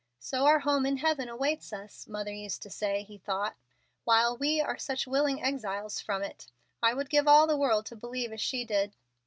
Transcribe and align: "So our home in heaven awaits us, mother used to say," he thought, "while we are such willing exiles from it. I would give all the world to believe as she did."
"So 0.17 0.45
our 0.47 0.57
home 0.61 0.87
in 0.87 0.97
heaven 0.97 1.29
awaits 1.29 1.71
us, 1.71 2.07
mother 2.07 2.33
used 2.33 2.63
to 2.63 2.71
say," 2.71 3.03
he 3.03 3.19
thought, 3.19 3.55
"while 4.03 4.35
we 4.35 4.59
are 4.59 4.75
such 4.79 5.05
willing 5.05 5.43
exiles 5.43 5.99
from 6.01 6.23
it. 6.23 6.47
I 6.81 6.95
would 6.95 7.07
give 7.11 7.27
all 7.27 7.45
the 7.45 7.55
world 7.55 7.85
to 7.85 7.95
believe 7.95 8.33
as 8.33 8.41
she 8.41 8.65
did." 8.65 8.95